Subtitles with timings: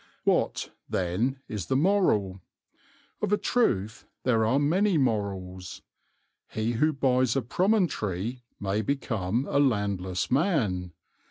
[0.23, 2.41] What, then, is the moral?
[3.21, 5.83] Of a truth there are many morals.
[6.49, 10.93] He who buys a promontory may become a landless man.